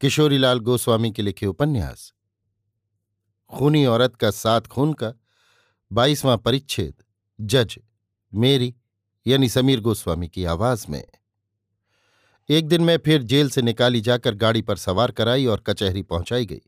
किशोरीलाल 0.00 0.58
गोस्वामी 0.58 1.10
के 1.10 1.22
लिखे 1.22 1.46
उपन्यास। 1.46 2.12
खूनी 3.52 3.86
औरत 3.86 4.16
का 4.16 4.30
सात 4.30 4.66
खून 4.66 4.92
का 4.92 5.12
बाईसवां 5.92 6.38
परिच्छेद, 6.38 6.94
जज, 7.40 7.78
मेरी, 8.34 8.74
यानी 9.26 9.48
समीर 9.48 9.80
गोस्वामी 9.80 10.28
की 10.28 10.44
आवाज़ 10.44 10.86
में। 10.88 11.04
एक 12.48 12.68
दिन 12.68 12.82
मैं 12.82 12.98
फिर 12.98 13.22
जेल 13.22 13.50
से 13.50 13.62
निकाली 13.62 14.00
जाकर 14.00 14.34
गाड़ी 14.34 14.62
पर 14.62 14.76
सवार 14.76 15.12
कराई 15.12 15.46
और 15.46 15.60
कचहरी 15.60 16.02
पहुंचाई 16.02 16.46
गई। 16.46 16.62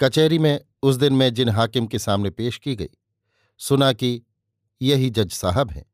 कचहरी 0.00 0.38
में 0.38 0.60
उस 0.82 0.96
दिन 0.96 1.12
मैं 1.12 1.34
जिन 1.34 1.48
हाकिम 1.48 1.86
के 1.86 1.98
सामने 1.98 2.30
पेश 2.30 2.58
की 2.58 2.76
गई, 2.76 2.90
सुना 3.60 3.92
कि 3.92 4.22
यही 4.82 5.10
जज 5.10 5.30
साहब 5.30 5.70
हैं। 5.70 5.86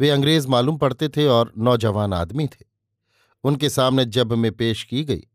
वे 0.00 0.10
अंग्रेज़ 0.10 0.48
मालूम 0.48 0.78
पड़ते 0.78 1.08
थे 1.08 1.26
और 1.26 1.52
नौजवान 1.58 2.12
आदमी 2.12 2.46
थे। 2.46 2.64
उनके 3.44 3.70
सामने 3.70 4.04
जब 4.04 4.32
मैं 4.32 4.52
पेश 4.52 4.84
की 4.84 5.04
गई 5.04 5.26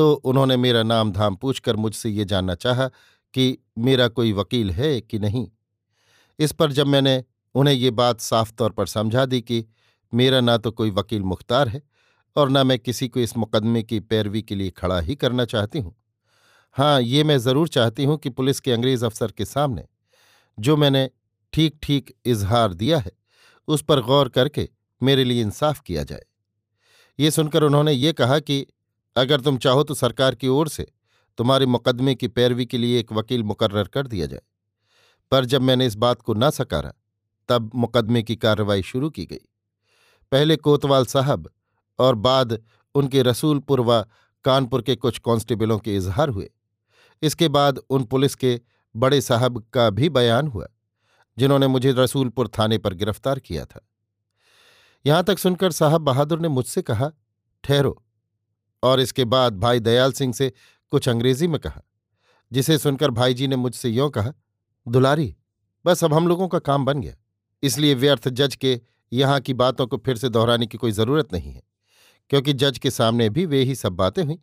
तो 0.00 0.12
उन्होंने 0.12 0.56
मेरा 0.56 0.82
नाम 0.82 1.10
धाम 1.12 1.34
पूछकर 1.36 1.76
मुझसे 1.76 2.10
ये 2.10 2.24
जानना 2.24 2.54
चाहा 2.54 2.86
कि 3.34 3.58
मेरा 3.78 4.06
कोई 4.08 4.32
वकील 4.32 4.70
है 4.70 5.00
कि 5.00 5.18
नहीं। 5.18 5.46
इस 6.38 6.52
पर 6.52 6.72
जब 6.72 6.86
मैंने 6.86 7.12
उन्हें 7.54 7.74
ये 7.74 7.90
बात 7.90 8.20
साफ़ 8.20 8.52
तौर 8.58 8.72
पर 8.72 8.86
समझा 8.86 9.24
दी 9.26 9.40
कि 9.40 9.64
मेरा 10.12 10.40
ना 10.40 10.56
तो 10.56 10.70
कोई 10.70 10.90
वकील 10.90 11.22
मुख्तार 11.24 11.68
है 11.68 11.82
और 12.36 12.50
न 12.50 12.66
मैं 12.66 12.78
किसी 12.78 13.08
को 13.08 13.20
इस 13.20 13.36
मुकदमे 13.36 13.82
की 13.82 14.00
पैरवी 14.00 14.42
के 14.42 14.54
लिए 14.54 14.70
खड़ा 14.70 15.00
ही 15.00 15.14
करना 15.16 15.44
चाहती 15.44 15.80
हूँ। 15.80 15.94
हाँ 16.76 17.00
ये 17.02 17.24
मैं 17.24 17.38
ज़रूर 17.40 17.68
चाहती 17.68 18.04
हूँ 18.04 18.18
कि 18.18 18.30
पुलिस 18.30 18.60
के 18.60 18.72
अंग्रेज़ 18.72 19.04
अफसर 19.04 19.32
के 19.32 19.44
सामने 19.44 19.86
जो 20.58 20.76
मैंने 20.76 21.08
ठीक 21.52 21.78
ठीक 21.82 22.14
इजहार 22.26 22.74
दिया 22.74 22.98
है, 22.98 23.12
उस 23.68 23.82
पर 23.82 24.00
गौर 24.02 24.28
करके 24.30 24.68
मेरे 25.00 25.24
लिए 25.24 25.42
इंसाफ 25.42 25.80
किया 25.80 26.04
जाए। 26.04 26.26
ये 27.18 27.30
सुनकर 27.30 27.62
उन्होंने 27.62 27.92
ये 27.92 28.12
कहा 28.14 28.38
कि 28.40 28.66
अगर 29.16 29.40
तुम 29.40 29.58
चाहो 29.58 29.82
तो 29.82 29.94
सरकार 29.94 30.34
की 30.34 30.48
ओर 30.48 30.68
से 30.68 30.92
तुम्हारे 31.38 31.66
मुकदमे 31.66 32.14
की 32.14 32.28
पैरवी 32.28 32.66
के 32.66 32.78
लिए 32.78 33.00
एक 33.00 33.12
वकील 33.12 33.42
मुकर्र 33.42 33.84
कर 33.84 34.06
दिया 34.06 34.26
जाए। 34.26 34.40
पर 35.30 35.44
जब 35.44 35.62
मैंने 35.62 35.86
इस 35.86 35.94
बात 35.94 36.22
को 36.22 36.34
न 36.34 36.50
सकारा, 36.50 36.92
तब 37.48 37.70
मुकदमे 37.74 38.22
की 38.22 38.36
कार्रवाई 38.36 38.82
शुरू 38.82 39.10
की 39.10 39.26
गई। 39.26 39.48
पहले 40.32 40.56
कोतवाल 40.56 41.06
साहब 41.06 41.50
और 41.98 42.14
बाद 42.14 42.58
उनके 42.94 43.22
रसूलपुर 43.22 43.80
व 43.80 44.04
कानपुर 44.44 44.82
के 44.82 44.96
कुछ 44.96 45.18
कांस्टेबलों 45.18 45.78
के 45.78 45.96
इजहार 45.96 46.28
हुए। 46.28 46.50
इसके 47.22 47.48
बाद 47.48 47.78
उन 47.90 48.04
पुलिस 48.04 48.34
के 48.34 48.60
बड़े 48.96 49.20
साहब 49.20 49.64
का 49.72 49.90
भी 49.90 50.08
बयान 50.08 50.48
हुआ, 50.48 50.66
जिन्होंने 51.38 51.66
मुझे 51.66 51.92
रसूलपुर 51.92 52.48
थाने 52.48 52.78
पर 52.78 52.94
गिरफ़्तार 52.94 53.38
किया 53.38 53.64
था। 53.64 53.88
यहाँ 55.06 55.24
तक 55.24 55.38
सुनकर 55.38 55.72
साहब 55.72 56.00
बहादुर 56.00 56.40
ने 56.40 56.48
मुझसे 56.48 56.82
कहा, 56.82 57.10
ठहरो। 57.64 58.04
और 58.82 59.00
इसके 59.00 59.24
बाद 59.26 59.58
भाई 59.58 59.80
दयाल 59.80 60.12
सिंह 60.12 60.32
से 60.32 60.52
कुछ 60.92 61.08
अंग्रेज़ी 61.08 61.46
में 61.46 61.58
कहा, 61.60 61.80
जिसे 62.52 62.78
सुनकर 62.78 63.10
भाई 63.12 63.34
जी 63.34 63.48
ने 63.48 63.56
मुझसे 63.56 63.88
यों 63.90 64.08
कहा, 64.10 64.32
दुलारी, 64.86 65.34
बस 65.84 66.04
अब 66.04 66.14
हम 66.14 66.28
लोगों 66.28 66.48
का 66.48 66.58
काम 66.60 66.84
बन 66.84 67.00
गया। 67.00 67.14
इसलिए 67.62 67.94
व्यर्थ 67.94 68.28
जज 68.30 68.54
के 68.56 68.80
यहाँ 69.12 69.40
की 69.40 69.54
बातों 69.54 69.86
को 69.86 69.96
फिर 69.98 70.16
से 70.16 70.28
दोहराने 70.28 70.66
की 70.66 70.78
कोई 70.78 70.92
ज़रूरत 70.92 71.32
नहीं 71.32 71.52
है, 71.52 71.62
क्योंकि 72.30 72.52
जज 72.54 72.78
के 72.78 72.90
सामने 72.90 73.28
भी 73.30 73.46
वे 73.46 73.62
ही 73.62 73.74
सब 73.74 73.92
बातें 73.94 74.22
हुई, 74.22 74.38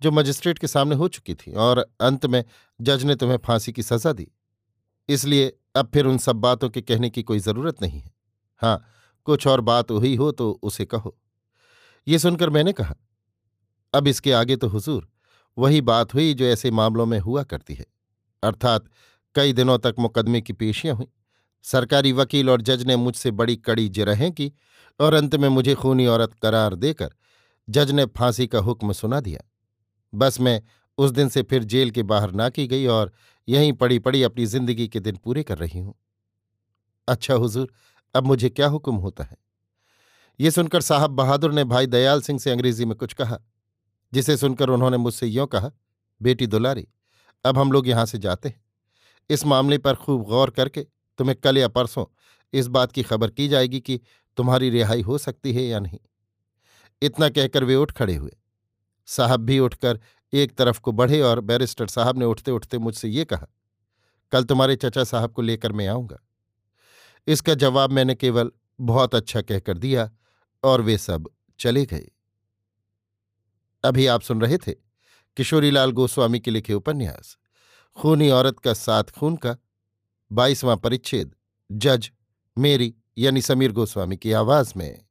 जो 0.00 0.10
मजिस्ट्रेट 0.10 0.58
के 0.58 0.66
सामने 0.66 0.96
हो 0.96 1.08
चुकी 1.08 1.34
थी, 1.36 1.52
और 1.52 1.78
अंत 2.00 2.26
में 2.26 2.44
जज 2.80 3.04
ने 3.04 3.14
तुम्हें 3.14 3.38
फांसी 3.38 3.72
की 3.72 3.82
सजा 3.82 4.12
दी। 4.12 4.26
इसलिए 5.08 5.52
अब 5.76 5.90
फिर 5.94 6.06
उन 6.06 6.18
सब 6.18 6.36
बातों 6.38 6.68
के 6.70 6.80
कहने 6.82 7.10
की 7.10 7.22
कोई 7.22 7.38
ज़रूरत 7.40 7.82
नहीं 7.82 8.00
है। 8.00 8.12
हाँ 8.62 8.82
कुछ 9.26 9.46
और 9.46 9.60
बात 9.62 9.90
हुई 9.90 10.14
हो 10.16 10.30
तो 10.32 10.50
उसे 10.62 10.84
कहो। 10.86 11.16
ये 12.06 12.18
सुनकर 12.18 12.50
मैंने 12.50 12.72
कहा 12.72 12.94
अब 13.94 14.08
इसके 14.08 14.32
आगे 14.32 14.56
तो 14.56 14.68
हुजूर, 14.68 15.08
वही 15.58 15.80
बात 15.80 16.14
हुई 16.14 16.34
जो 16.34 16.44
ऐसे 16.44 16.70
मामलों 16.70 17.06
में 17.06 17.18
हुआ 17.18 17.42
करती 17.42 17.74
है। 17.74 17.86
अर्थात, 18.42 18.84
कई 19.34 19.52
दिनों 19.52 19.78
तक 19.78 19.94
मुकदमे 19.98 20.40
की 20.40 20.52
पेशियाँ 20.52 20.96
हुई। 20.96 21.06
सरकारी 21.62 22.12
वकील 22.12 22.50
और 22.50 22.62
जज 22.62 22.82
ने 22.82 22.96
मुझसे 22.96 23.30
बड़ी 23.30 23.56
कड़ी 23.56 23.88
जिरहें 23.88 24.32
की 24.32 24.52
और 25.00 25.14
अंत 25.14 25.36
में 25.36 25.48
मुझे 25.48 25.74
खूनी 25.74 26.06
औरत 26.06 26.34
करार 26.34 26.74
देकर 26.74 27.10
जज 27.70 27.90
ने 27.90 28.06
फांसी 28.06 28.46
का 28.46 28.58
हुक्म 28.58 28.92
सुना 28.92 29.20
दिया। 29.20 29.40
बस 30.14 30.40
मैं 30.40 30.62
उस 30.98 31.10
दिन 31.10 31.28
से 31.28 31.42
फिर 31.42 31.64
जेल 31.64 31.90
के 31.90 32.02
बाहर 32.02 32.30
ना 32.30 32.48
की 32.48 32.66
गई 32.66 32.86
और 32.86 33.12
यहीं 33.48 33.72
पड़ी 33.72 33.98
पड़ी 33.98 34.22
अपनी 34.22 34.46
ज़िंदगी 34.46 34.88
के 34.88 35.00
दिन 35.00 35.16
पूरे 35.16 35.42
कर 35.42 35.58
रही 35.58 35.78
हूँ। 35.78 35.94
अच्छा 37.08 37.34
हुजूर, 37.34 37.72
अब 38.14 38.24
मुझे 38.24 38.48
क्या 38.48 38.66
हुक्म 38.66 38.94
होता 38.94 39.24
है? 39.24 39.36
ये 40.40 40.50
सुनकर 40.50 40.80
साहब 40.80 41.10
बहादुर 41.10 41.52
ने 41.52 41.64
भाई 41.64 41.86
दयाल 41.86 42.20
सिंह 42.20 42.38
से 42.38 42.50
अंग्रेज़ी 42.50 42.84
में 42.84 42.96
कुछ 42.96 43.12
कहा। 43.12 43.38
जिसे 44.12 44.36
सुनकर 44.36 44.68
उन्होंने 44.68 44.96
मुझसे 44.96 45.26
यों 45.26 45.46
कहा, 45.46 45.70
बेटी 46.20 46.46
दुलारी, 46.46 46.86
अब 47.44 47.58
हम 47.58 47.72
लोग 47.72 47.88
यहाँ 47.88 48.06
से 48.06 48.18
जाते 48.18 48.48
हैं। 48.48 48.64
इस 49.30 49.44
मामले 49.46 49.78
पर 49.78 49.94
खूब 49.94 50.22
गौर 50.22 50.50
करके 50.50 50.86
तुम्हें 51.18 51.36
कल 51.40 51.58
या 51.58 51.68
परसों 51.68 52.04
इस 52.52 52.66
बात 52.66 52.92
की 52.92 53.02
खबर 53.02 53.30
की 53.30 53.48
जाएगी 53.48 53.80
कि 53.80 54.00
तुम्हारी 54.36 54.70
रिहाई 54.70 55.02
हो 55.02 55.18
सकती 55.18 55.52
है 55.52 55.62
या 55.62 55.78
नहीं। 55.80 55.98
इतना 57.02 57.28
कहकर 57.28 57.64
वे 57.64 57.74
उठ 57.74 57.92
खड़े 57.92 58.14
हुए। 58.14 58.36
साहब 59.08 59.40
भी 59.40 59.58
उठकर 59.58 60.00
एक 60.32 60.54
तरफ़ 60.54 60.80
को 60.80 60.92
बढ़े 60.92 61.20
और 61.20 61.40
बैरिस्टर 61.40 61.86
साहब 61.86 62.18
ने 62.18 62.24
उठते 62.24 62.50
उठते 62.50 62.78
मुझसे 62.78 63.08
ये 63.08 63.24
कहा, 63.24 63.46
कल 64.32 64.44
तुम्हारे 64.44 64.76
चचा 64.76 65.04
साहब 65.04 65.32
को 65.32 65.42
लेकर 65.42 65.72
मैं 65.72 65.86
आऊँगा। 65.88 66.18
इसका 67.26 67.54
जवाब 67.54 67.92
मैंने 67.92 68.14
केवल 68.14 68.50
बहुत 68.80 69.14
अच्छा 69.14 69.40
कहकर 69.42 69.78
दिया 69.78 70.10
और 70.64 70.80
वे 70.80 70.98
सब 70.98 71.28
चले 71.60 71.84
गए। 71.86 72.08
अभी 73.84 74.06
आप 74.06 74.22
सुन 74.22 74.40
रहे 74.40 74.58
थे 74.58 74.72
किशोरीलाल 75.36 75.92
गोस्वामी 75.92 76.40
के 76.40 76.50
लिखे 76.50 76.74
उपन्यास। 76.74 77.36
खूनी 77.96 78.30
औरत 78.30 78.58
का 78.58 78.72
साथ 78.72 79.04
खून 79.04 79.36
का, 79.36 79.56
बाईसवां 80.32 80.76
परिच्छेद, 80.76 81.34
जज, 81.72 82.10
मेरी 82.58 82.94
यानी 83.18 83.42
समीर 83.42 83.72
गोस्वामी 83.72 84.16
की 84.16 84.32
आवाज़ 84.32 84.72
में। 84.76 85.04